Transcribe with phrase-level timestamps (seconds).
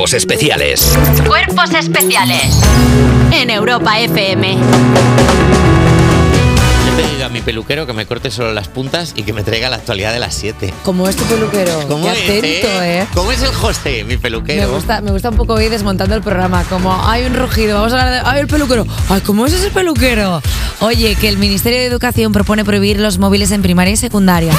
[0.00, 0.98] Cuerpos especiales.
[1.26, 2.58] Cuerpos especiales
[3.32, 4.52] en Europa FM.
[6.88, 9.68] He pedido a mi peluquero que me corte solo las puntas y que me traiga
[9.68, 10.72] la actualidad de las 7.
[10.84, 11.84] Como es tu peluquero.
[11.86, 13.00] ¿Cómo Qué es, atento, eh?
[13.02, 13.06] ¿eh?
[13.12, 14.72] ¿Cómo es el José, mi Me peluquero?
[14.72, 16.64] gusta, me gusta un poco ir desmontando el programa.
[16.70, 18.30] Como hay un rugido, vamos a hablar de.
[18.30, 18.86] ¡Ay, el peluquero!
[19.10, 20.40] ¡Ay, cómo es ese peluquero!
[20.80, 24.54] Oye, que el Ministerio de Educación propone prohibir los móviles en primaria y secundaria.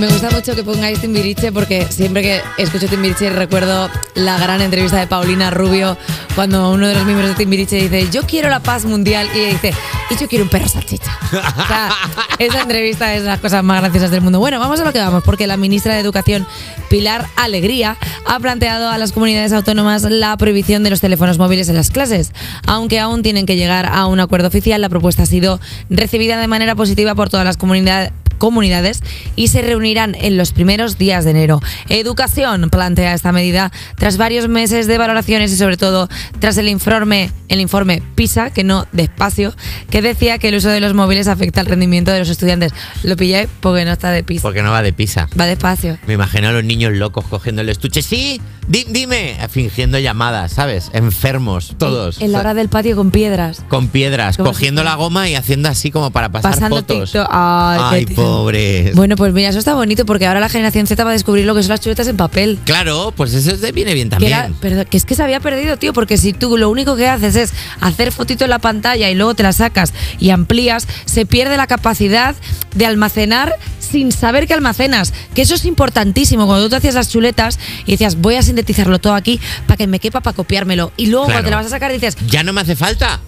[0.00, 4.98] Me gusta mucho que pongáis Timbiriche porque siempre que escucho Timbiriche recuerdo la gran entrevista
[4.98, 5.94] de Paulina Rubio
[6.34, 9.48] cuando uno de los miembros de Timbiriche dice yo quiero la paz mundial y ella
[9.52, 9.74] dice
[10.08, 11.18] y yo quiero un perro salchicha.
[11.26, 11.90] O sea,
[12.38, 14.38] esa entrevista es las cosas más graciosas del mundo.
[14.38, 16.46] Bueno, vamos a lo que vamos porque la ministra de Educación
[16.88, 21.76] Pilar Alegría ha planteado a las comunidades autónomas la prohibición de los teléfonos móviles en
[21.76, 22.32] las clases.
[22.66, 25.60] Aunque aún tienen que llegar a un acuerdo oficial, la propuesta ha sido
[25.90, 29.02] recibida de manera positiva por todas las comunidades comunidades
[29.36, 31.60] y se reunirán en los primeros días de enero.
[31.88, 36.08] Educación plantea esta medida tras varios meses de valoraciones y sobre todo
[36.40, 39.54] tras el informe, el informe PISA, que no despacio,
[39.90, 42.72] que decía que el uso de los móviles afecta al rendimiento de los estudiantes.
[43.02, 44.42] Lo pillé porque no está de PISA.
[44.42, 45.28] Porque no va de pisa.
[45.38, 45.98] Va despacio.
[46.06, 48.00] Me imagino a los niños locos cogiendo el estuche.
[48.00, 50.90] Sí, di- dime, fingiendo llamadas, ¿sabes?
[50.94, 52.20] Enfermos, todos.
[52.22, 53.62] En la hora del patio con piedras.
[53.68, 57.12] Con piedras, cogiendo si- la goma y haciendo así como para pasar Pasando fotos.
[57.12, 57.28] TikTok.
[57.30, 58.94] Ay, Ay, qué- pobres.
[58.94, 61.54] Bueno, pues mira, eso está bonito porque ahora la generación Z va a descubrir lo
[61.54, 62.58] que son las chuletas en papel.
[62.64, 64.32] Claro, pues eso te viene bien Que, también.
[64.32, 67.08] era- pero que es que se había perdido, tío, porque si tú lo único que
[67.08, 71.26] haces es hacer fotito en la pantalla y luego te la sacas y amplías, se
[71.26, 72.34] pierde la capacidad
[72.74, 75.12] de almacenar sin saber que almacenas.
[75.34, 76.46] Que eso es importantísimo.
[76.46, 79.86] Cuando tú te hacías las chuletas y decías, voy a sintetizarlo todo aquí para que
[79.88, 80.92] me quepa para copiármelo.
[80.96, 81.38] Y luego Claro.
[81.38, 83.20] cuando te la vas a sacar dices, Ya no me hace falta.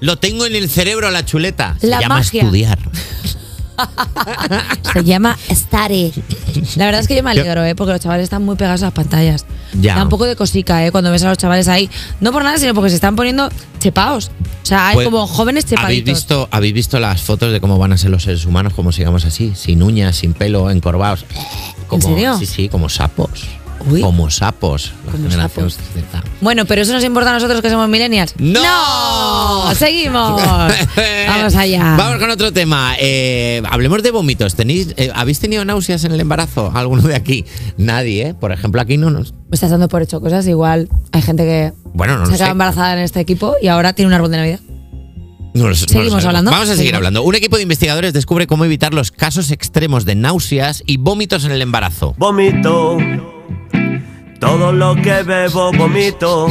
[0.00, 1.76] Lo tengo en el cerebro la chuleta.
[1.80, 2.42] Se La llama magia.
[2.42, 2.78] estudiar.
[4.92, 6.12] Se llama Study.
[6.76, 7.74] La verdad es que yo me alegro, ¿eh?
[7.74, 9.46] porque los chavales están muy pegados a las pantallas.
[9.80, 9.94] Ya.
[9.96, 10.90] Da un poco de cosica, ¿eh?
[10.92, 11.88] cuando ves a los chavales ahí.
[12.20, 14.30] No por nada, sino porque se están poniendo chepaos.
[14.62, 16.14] O sea, hay Pues, como jóvenes ¿Habéis chepaditos.
[16.14, 19.24] visto, ¿Habéis visto las fotos de cómo van a ser los seres humanos, como sigamos
[19.24, 19.52] así?
[19.56, 21.24] Sin uñas, sin pelo, encorvados.
[21.88, 22.38] Como, serio?
[22.38, 23.44] Sí, sí, como sapos.
[23.90, 24.00] Uy.
[24.00, 24.92] Como sapos.
[25.06, 25.86] La Como generación sapos.
[25.94, 26.22] Z.
[26.40, 28.34] Bueno, pero eso nos importa a nosotros que somos millennials.
[28.38, 28.60] ¡No!
[29.76, 30.40] ¡Seguimos!
[31.28, 31.96] Vamos allá.
[31.96, 32.94] Vamos con otro tema.
[32.98, 34.54] Eh, hablemos de vómitos.
[34.54, 36.70] ¿Tenéis, eh, ¿Habéis tenido náuseas en el embarazo?
[36.74, 37.44] ¿Alguno de aquí?
[37.76, 38.34] Nadie, ¿eh?
[38.34, 39.32] Por ejemplo, aquí no nos.
[39.32, 40.46] Me estás dando por hecho cosas.
[40.46, 44.08] Igual hay gente que Bueno, no se acaba embarazada en este equipo y ahora tiene
[44.08, 44.60] un árbol de Navidad.
[45.54, 46.24] No no ¿Seguimos sabemos.
[46.24, 46.50] hablando?
[46.50, 46.96] Vamos a seguir Seguimos.
[46.96, 47.22] hablando.
[47.24, 51.52] Un equipo de investigadores descubre cómo evitar los casos extremos de náuseas y vómitos en
[51.52, 52.14] el embarazo.
[52.16, 52.96] Vomito.
[54.40, 56.48] Todo lo que bebo, vomito.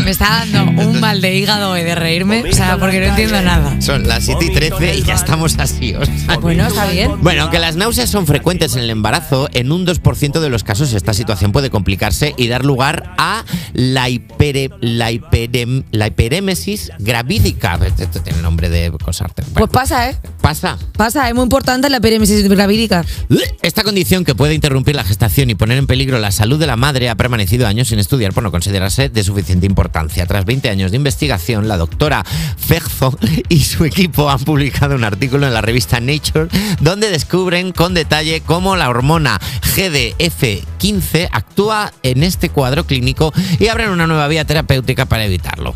[0.04, 2.44] Me está dando un mal de hígado y de reírme.
[2.48, 3.80] O sea, porque no entiendo nada.
[3.80, 5.94] Son las 7 y 13 y ya estamos así.
[5.94, 6.36] o sea.
[6.38, 7.12] Bueno, está bien.
[7.22, 10.92] Bueno, aunque las náuseas son frecuentes en el embarazo, en un 2% de los casos
[10.92, 17.78] esta situación puede complicarse y dar lugar a la, hipere- la, hiperem- la hiperémesis gravídica.
[17.98, 19.42] Esto tiene nombre de cosarte.
[19.54, 20.16] Pues pasa, ¿eh?
[20.40, 20.78] pasa.
[20.96, 23.04] Pasa, es muy importante la epidemisis gravídica.
[23.62, 26.76] Esta condición que puede interrumpir la gestación y poner en peligro la salud de la
[26.76, 29.89] madre ha permanecido años sin estudiar por no considerarse de suficiente importancia.
[29.90, 32.24] Tras 20 años de investigación, la doctora
[32.56, 33.18] Ferzo
[33.48, 36.48] y su equipo han publicado un artículo en la revista Nature
[36.80, 39.40] donde descubren con detalle cómo la hormona
[39.76, 45.74] GDF15 actúa en este cuadro clínico y abren una nueva vía terapéutica para evitarlo.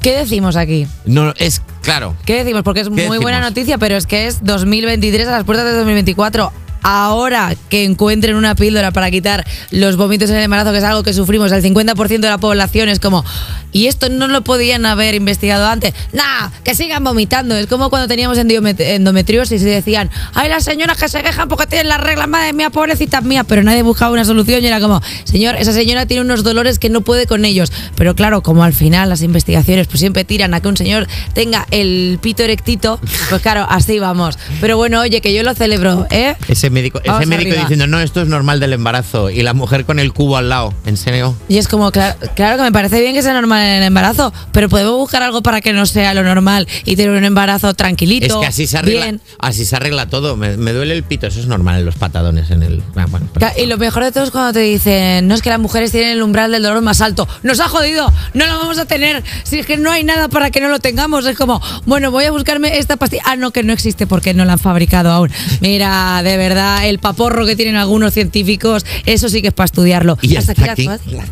[0.00, 0.86] ¿Qué decimos aquí?
[1.06, 2.14] No, es claro.
[2.26, 2.62] ¿Qué decimos?
[2.62, 3.20] Porque es muy decimos?
[3.20, 6.52] buena noticia, pero es que es 2023 a las puertas de 2024.
[6.86, 11.02] Ahora que encuentren una píldora para quitar los vómitos en el embarazo, que es algo
[11.02, 13.24] que sufrimos, el 50% de la población es como,
[13.72, 15.94] y esto no lo podían haber investigado antes.
[16.12, 17.56] Nah, que sigan vomitando.
[17.56, 21.88] Es como cuando teníamos endometriosis y decían, hay las señoras que se quejan porque tienen
[21.88, 25.56] las reglas, madre mía, pobrecitas mías, pero nadie buscaba una solución y era como, señor,
[25.56, 27.72] esa señora tiene unos dolores que no puede con ellos.
[27.96, 31.66] Pero claro, como al final las investigaciones pues siempre tiran a que un señor tenga
[31.70, 34.38] el pito erectito, pues claro, así vamos.
[34.60, 36.36] Pero bueno, oye, que yo lo celebro, ¿eh?
[36.46, 37.60] Ese médico, ese médico arriba.
[37.62, 39.30] diciendo, no, esto es normal del embarazo.
[39.30, 40.74] Y la mujer con el cubo al lado.
[40.84, 41.34] ¿En serio?
[41.48, 44.32] Y es como, claro, claro que me parece bien que sea normal en el embarazo,
[44.52, 48.26] pero podemos buscar algo para que no sea lo normal y tener un embarazo tranquilito.
[48.26, 49.20] Es que así se arregla, bien.
[49.38, 50.36] así se arregla todo.
[50.36, 52.50] Me, me duele el pito, eso es normal en los patadones.
[52.50, 55.34] En el, ah, bueno, pues- Y lo mejor de todo es cuando te dicen, no
[55.34, 57.26] es que las mujeres tienen el umbral del dolor más alto.
[57.42, 59.22] Nos ha jodido, no lo vamos a tener.
[59.44, 61.24] Si es que no hay nada para que no lo tengamos.
[61.26, 63.22] Es como, bueno, voy a buscarme esta pastilla.
[63.26, 65.30] Ah, no, que no existe porque no la han fabricado aún.
[65.60, 70.18] Mira, de verdad, el paporro que tienen algunos científicos, eso sí que es para estudiarlo.
[70.22, 71.24] y Hasta hasta aquí aquí la la,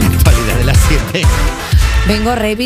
[0.00, 0.78] la actualidad de las
[1.12, 1.26] 7.
[2.06, 2.62] Vengo reivindicando